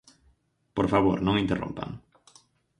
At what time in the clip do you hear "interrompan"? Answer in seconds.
1.43-1.89